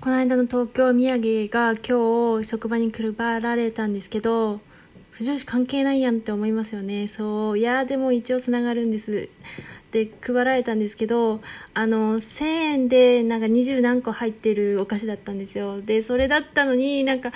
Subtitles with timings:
[0.00, 4.60] この間の東京土産が今日職場に配られたんですけど、
[5.10, 7.06] 不女子関係ないやんって思いますよね。
[7.06, 7.58] そう。
[7.58, 9.28] いや、でも一応つながるんです。
[9.92, 11.42] で、配られたんですけど、
[11.74, 15.82] あの、1000円でなんか20何個入ってるお菓子だったんですよ。
[15.82, 17.32] で、それだったのになんか、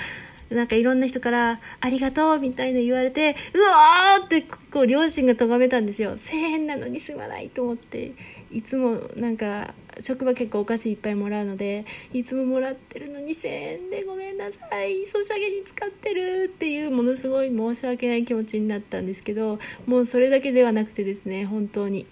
[0.48, 4.40] なんかいろんな人から、ありがとうみたいな言われて、うわーって、
[4.72, 6.16] こう、両親が咎めたんですよ。
[6.16, 8.12] 1000円なのにすまないと思って、
[8.50, 22.06] いつもなんか、職場結構お菓子いっぱいもらうので、いつももらってるの2,000円でごめんなさい、ソシャゲに使ってるっていうものすごい申し訳ない気持ちになったんですけど、もうそれだけではなくてですね、本当に。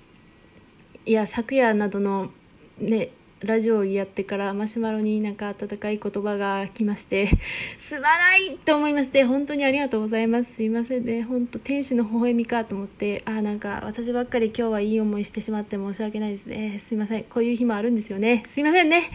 [1.05, 2.33] いや、昨夜などの
[2.79, 3.11] ね、
[3.45, 7.27] ラジオをやってからマシュマロになんか温かい言葉が来まして、
[7.79, 10.55] すまないと思いまして、本当にありがとうございます。
[10.55, 11.23] すいませんね。
[11.23, 16.79] 本当天使の微笑みかと思って、あ、なんか私ばっかり今日はいい思いしてしまって申し訳ないですね。
[16.79, 17.25] すいません。
[17.25, 18.45] こういう日もあるんですよね。
[18.49, 19.11] すいませんね。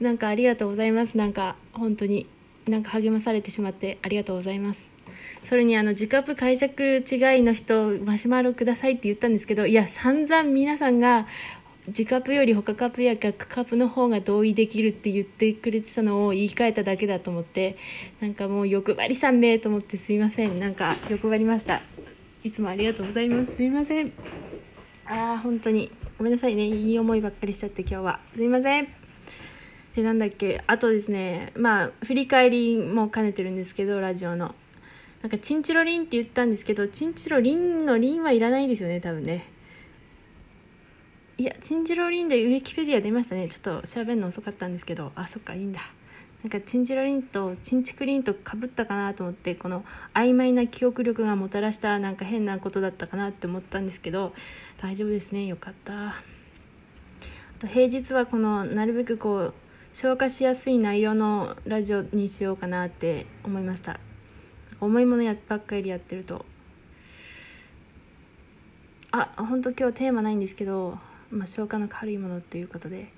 [0.00, 1.16] なんかありがとうございます。
[1.16, 2.26] なんか本当に
[2.68, 4.88] なんか励まされてしまってありがとうございます。
[5.44, 11.26] それにあの、自カップ解釈違いの人、マシュマロくださいって言ったんですけど、いや、散々皆さんが
[11.90, 17.76] 自カップより他カップや逆カップの方が同意できるって言ってくれてたのを言い換えただけだと思って
[18.20, 20.60] なんかもう欲張りさんめと思ってすいません。
[20.60, 21.82] なんか欲張りました。
[22.44, 23.56] いつもありがとうございます。
[23.56, 24.12] すいません。
[25.06, 25.90] ああ本当に。
[26.16, 26.66] ごめんなさいね。
[26.66, 28.20] いい思いばっかりしちゃって今日は。
[28.36, 28.88] すいません。
[29.96, 30.62] でなんだっけ。
[30.68, 31.52] あとですね。
[31.56, 34.54] まあ振り返りも兼ねてるんですけどラジオの。
[35.22, 39.50] なんかチンチロリンって言ったんですけどチンチロリンのリンはいらないですよね多分ね。
[41.40, 43.48] いや、チンジロリンでウィキペディア出ましたね。
[43.48, 45.80] ちょっと調べるの遅かったんですけど、あ、そっか、いいんだ。
[46.42, 49.82] なんかチンジロリンとチンチクリンとかぶったかなと思ってこの
[50.12, 54.34] 曖昧な記憶力がもたらしたなんか変なことだったかなって思ったんですけど。
[54.82, 55.46] 大丈夫ですね。
[55.46, 56.08] よかった。
[56.08, 56.14] あ
[57.58, 59.54] と平日はこのなるべくこう
[59.94, 63.98] 消化しやすい内容のラジオにしようかなって思いました。
[64.78, 66.44] 重いものやばっかりやってると。
[69.10, 70.98] あ本当今日テーマないんですけど。
[71.30, 73.12] まあ、消化の軽いものということで。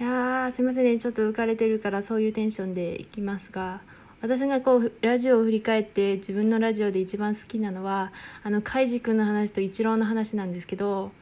[0.00, 0.98] いやーすいませんね。
[0.98, 3.80] ちょっと浮かれてるからそういうテンションでいきますが。
[4.20, 8.12] 私がこうラジオを振り返って自分のラジオで一番好きなのは
[8.44, 11.12] あのカイジ君の話とイチローの話なんですけど。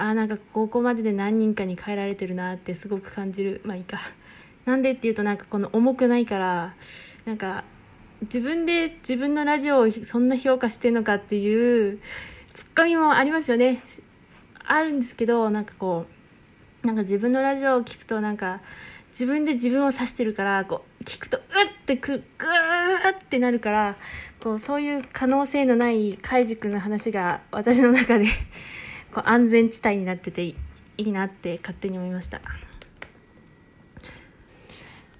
[0.00, 3.60] あなんかここまでで何人かに変えられてるなってすごく感じる。
[3.64, 3.98] まあいいか。
[4.64, 6.74] なんでっていうとなんかこの重くないから
[7.24, 7.64] なんか
[8.22, 11.98] 自分で自分のラジオをそんな評価してんのかっていう
[12.54, 13.82] ツッコミもありますよね。
[14.70, 16.06] あるんですけどなんかこ
[16.82, 18.60] うなんか自分のラジオを聞くとなんか
[19.08, 21.44] 自分で自分を指してるからこう聞くとうっ
[21.86, 23.96] てくグーってなるから
[24.40, 28.26] こうそういう可能性のないカイジ君の話が私の中で
[29.12, 30.54] こう安全地帯になっててい
[30.98, 32.40] いなって勝手に思いました。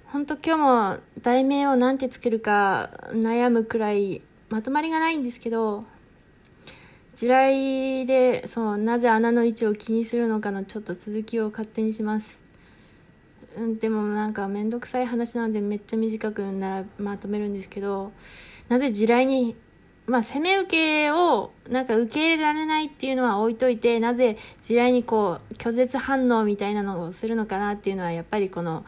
[0.05, 5.85] 本当今日も題名を何てつけるか悩むくらいまとまりがないんですけど
[7.19, 12.39] 地雷でそうなぜ穴の位置を気にするのかのちょっと続きを勝手にします、
[13.57, 18.13] うん、でもなんか面倒くさい話なのでめっちゃ短くならまとめるんですけど
[18.69, 19.57] なぜ地雷に
[20.07, 28.87] まあ攻め受けをなんか受け入れられないっていうのは置いといてなぜ地雷にこう拒絶反応みたいなのをするのかなっていうのはやっぱりこの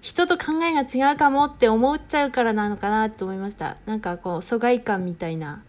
[0.00, 3.76] 人と考えが違うかもって思っちゃうからなのかなって思いました。
[3.84, 5.62] なんかこう疎外感みたいな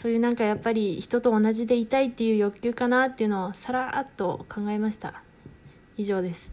[0.00, 5.24] そういうなんかやっぱり人と同じでいたいっていう欲求かなっていうのをさらっと考えました。
[5.96, 6.52] 以上です。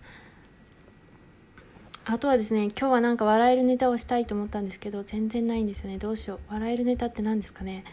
[2.05, 5.99] あとはですね今日はなんか笑えるネタをしたいと思ったんですけど全然ないんですよね。
[5.99, 6.53] どうしよう。
[6.53, 7.83] 笑えるネタって何ですかね。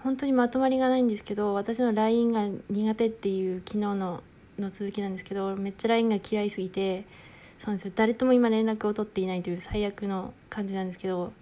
[0.00, 4.22] 本当にまとまりがないんですけど私の LINE が苦手っていう昨日の
[4.58, 7.06] の続きなんですけどめっちゃ LINE が嫌いすぎて
[7.58, 7.92] そうなんですよ。
[7.96, 11.32] 誰とも今連絡を取っていないという最悪の感じなんですけど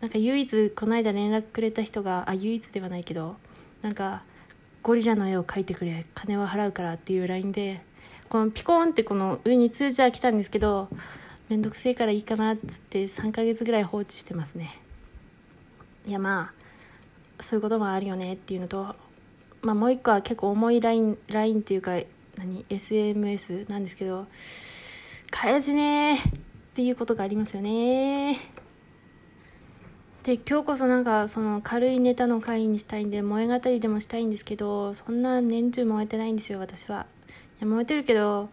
[0.00, 3.36] なんか唯一この間連絡くれた人があ唯一ではないけど
[3.82, 4.22] なんか
[4.82, 7.82] ゴリラの絵を描いてくれ金は払うからっていう LINE で
[8.28, 10.88] このピコーンってこの上に通知は来たんですけど
[11.48, 14.80] めんどくせえからいいかなっつって3ヶ月ぐらい放置してますね。
[16.06, 16.52] いやま
[17.38, 18.94] あそういうこともあるよねっていうのと
[19.60, 21.92] まあもう一個は結構重い LINE, LINE っていうか
[22.36, 24.26] 何 SMS なんですけど
[25.30, 26.40] 返せねーっ
[26.74, 28.38] ていうことがありますよね
[30.22, 37.06] で今日こそなんかその軽いネタの会にしたいんで燃え語りでもしたいんですけどそんな年中燃えてないんですよ私は。
[37.58, 38.50] いや燃えてるけど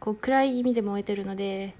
[0.00, 1.74] こう暗い意味で燃えてるので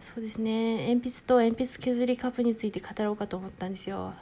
[0.00, 0.88] そうですね。
[0.94, 4.14] 鉛筆と鉛筆削りカップについて語ろうかと思ったんですよ。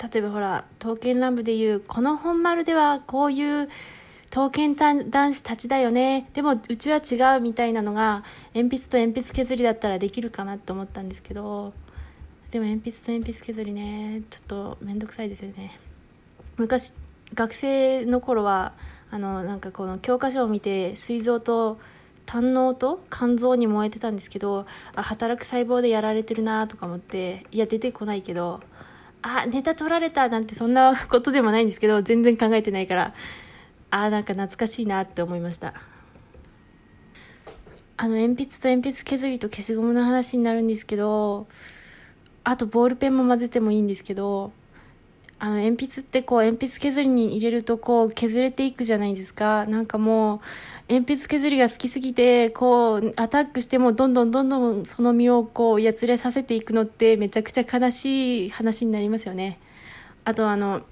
[0.00, 3.68] 例えばほら刀剣乱舞でいうこの本丸ではこういう
[4.30, 6.30] 刀剣男子たちだよね。
[6.34, 8.22] でもうちは違うみたいなのが
[8.54, 11.72] 鉛筆と鉛筆削りだったらできるかなって思ったんですけど
[12.50, 15.78] でも鉛筆と鉛筆削りねちょっと面倒くさいですよね。
[16.56, 16.94] 昔
[17.34, 18.72] 学生の頃は
[19.10, 21.78] あのなんかこの教科書を見て膵臓と
[22.26, 28.60] 胆のと肝臓に燃えてたんですけどあ働く細胞でやられてるなとか思っていや出てこないけど
[29.22, 33.14] あネタ取られたなんてそんなことでもないんですけど全然考えてないから
[33.90, 35.74] あなんか懐かしいなって思いました。
[37.96, 41.48] あの鉛筆と鉛筆削りと消しゴムの話になるんですけど
[42.44, 44.52] あとボールペンも混ぜてもいいんですけど
[45.38, 49.64] あの鉛筆ってこう鉛筆削りに入れるとこう削れていくじゃないですか。
[49.64, 50.40] なんかもう
[50.92, 59.58] 鉛筆削りが好きすぎてこうアタックしてもどんどんどんどんその身をこうやつれさせていくのってめちゃくちゃ悲しい話になりますよね。
[60.24, 60.82] あとあの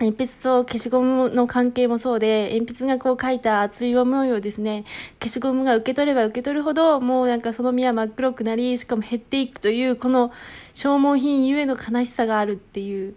[0.00, 4.84] 鉛筆と消しゴムの関係もそうで、鉛筆がこう書いた熱い思いをですね、
[5.20, 10.30] 消しゴムが受け取れば受け取るほど、もうなんかその身は真っ黒くなり、しかも減っていくという、この
[10.72, 13.14] 消耗品ゆえの悲しさがあるっていう、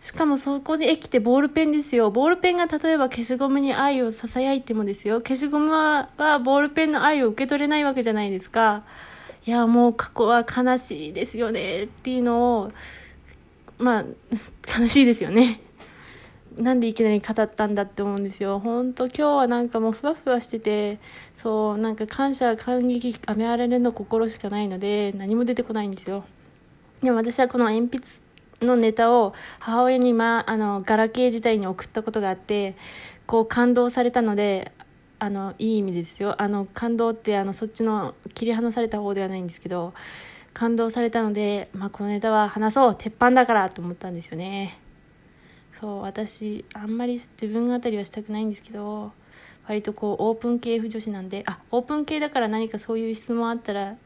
[0.00, 2.10] しかもそこで生きてボールペンですよ。
[2.10, 5.22] ボールペンが例えば消しゴムに愛を囁いてもですよ。
[5.22, 8.84] 消しゴムははボールペンの愛を受け取れないわけじゃないですか。
[9.46, 12.72] いや、もう過去は悲しいですよねっていうのを、
[13.78, 14.04] まあ、
[14.80, 15.60] 悲しいですよね。
[16.56, 18.60] なんでいきなり語ったんだって思うんですよ。
[18.60, 21.00] ほんと今日はなんかもうふわふわしてて、
[21.36, 26.24] そう、なんか感謝、感激、雨荒れの心しかないので、何も出てこないんですよ。
[27.02, 28.06] でも私はこの鉛筆
[28.62, 32.76] のネタを母親に、ま、あのガラケー時代に送ったことがあって
[33.26, 34.72] こう感動されたので
[35.18, 39.94] あのいい意味ですよあの感動ってあのそっちの切り離された方ではないんですけど
[40.54, 42.94] 感動されたので、まあ、このネタは話そう。
[42.94, 44.78] 鉄板だからと思ったんですよね。
[45.74, 49.12] そう私あんまり自分語りはしたくないんですけど
[49.66, 53.96] 割とこうオープン系不女子なんであオープン系だから何かそういう質問あったら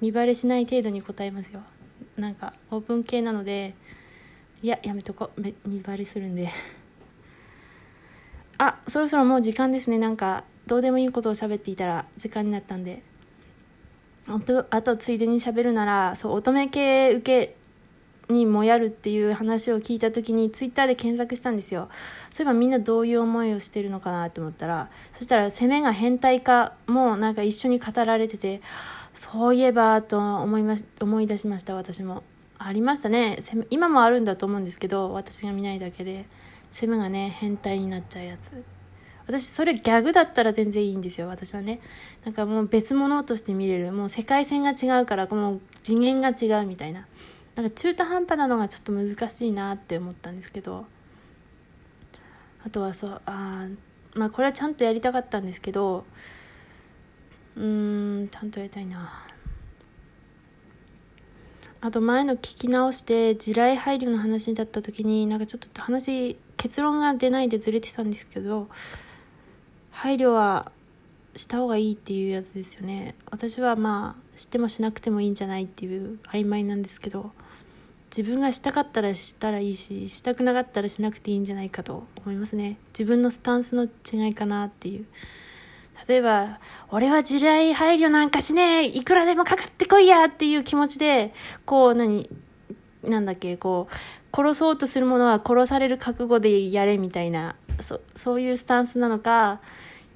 [0.00, 1.62] 見バレしない程度に答えますよ。
[2.16, 3.74] なんかオープン系なので
[4.62, 6.50] いややめとこ見張りするんで。
[8.58, 9.98] あそろそろもう時間ですね。
[9.98, 13.02] なんかどうでもいいことを喋っていたら時間になったんで。
[14.28, 17.56] あとあとついでに喋るならそう乙女系受け
[18.32, 21.88] にもやるっていう話を聞いた時にツイッターで検索したんですよ。
[22.30, 28.62] そういえばみんなどういう思いをしてるのかなと思ったらそしたら攻めが変態化もなんか一緒に語られてて
[29.12, 32.22] そういえばと思いまし思い出しました私も。
[32.64, 33.40] ありましたね。
[33.70, 36.26] 今もあるんだと思うんですけど私が見ないだけで
[36.70, 38.81] セムがね変態になっちゃうやつ。
[39.26, 41.28] 私それギャグだったら全然いいんですよ。
[41.28, 41.80] 私はね。
[42.24, 43.92] なんかもう別物として見れる。
[43.92, 47.06] もう世界線が違うからこの次元が違うみたいな。
[47.54, 50.86] なんか中途半端なのがちょっと難しいなって思ったんですけど。
[52.64, 53.66] あとはそうあ
[54.14, 56.04] まあこれはちゃんとやりたかったんですけど
[57.56, 59.26] うんちゃんとやりたいな。
[61.80, 68.68] あと前の聞き直して地雷配慮の話だった時になんかちょっと話結論が出ないでずれてたんですけど
[69.92, 70.72] 配慮は
[71.36, 73.14] した方がいいっていうやつですよね。
[73.30, 77.30] 私はまあしてもしなくてもいいんじゃないっていう曖昧なんですけど
[78.14, 82.76] 自分がしたかったらしたらいいししたくなかったらしなくていいんじゃないかと思いますね。
[82.88, 85.06] 自分のスタンスの違いかなっていう。
[86.08, 86.58] 例えば、
[86.90, 88.86] 俺は地雷配慮なんかしねえ。
[88.86, 91.32] いくらでもかかってこいやっていう気持ちで、
[91.64, 92.28] こう、何、
[93.04, 93.94] なんだっけ、こう、
[94.34, 99.60] 殺そうとするものは殺される覚悟でやれみたいな、そそういうスタンスなのか、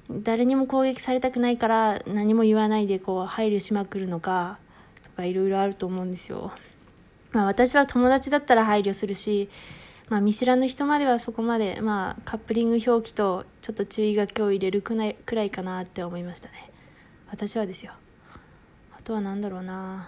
[0.09, 4.57] 誰にも攻撃されたくないから何も言わないでこう配慮しまくるのか、
[5.03, 6.51] とかいろいろあると思うんですよ。
[7.31, 9.49] まあ私は友達だったら配慮するし、
[10.09, 16.71] まあ、見知らぬ人まではそこまで、まあ、カップリング表記とちょっと注意書きを入れるくらいくらいかなって思いましたね。
[17.29, 17.91] 私はですよ。
[18.97, 20.07] あとは何だろうな。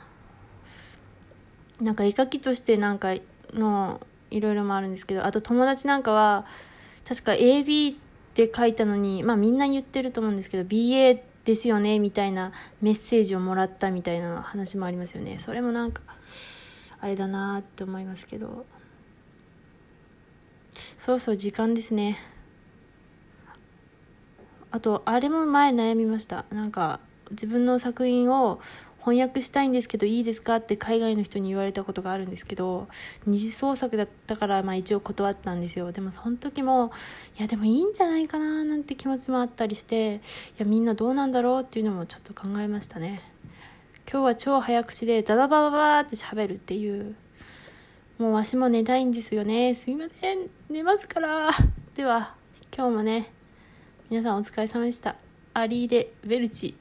[1.81, 3.13] なんか絵描きとしてなんか
[3.53, 4.01] の
[4.31, 6.45] いろいろもあるんですけどあと友達なんかは
[7.07, 7.97] 確か AB っ
[8.33, 12.51] て書いたのにまあみんな言ってると思うんですけど BA ですよねみたいな
[12.81, 15.39] メッセージをもらったみたいな話もありますよね。
[15.39, 16.01] それもなんか
[17.01, 18.65] あれだなって思いますけど。
[20.73, 22.17] そうそう時間ですね。
[24.71, 26.45] あとあれも前悩みました。
[26.51, 26.99] なんか
[27.31, 28.59] 自分の作品を
[29.11, 32.87] 翻訳したいんですけどいいですかって海外の人に言われたことがあるんですけど
[33.25, 36.91] 二次創作だったからまあ一応断ったんですよでもその時も
[37.37, 40.19] いやでもいいんじゃないかななんて気持ちもあったりしてい
[40.57, 43.21] やみんなどうなんだろうっていうのもちょっと考えましたね
[44.11, 47.15] 今日は超早口でダダバババーって喋るっていう
[48.17, 49.73] もうわしも寝たいんですよね。
[49.75, 50.49] すいません。
[50.69, 51.51] 寝ますから。
[51.95, 52.35] では、
[52.75, 53.31] 今日もね
[54.09, 55.15] 皆さんお疲れ様でした
[55.53, 56.75] アリーデ・ベルチ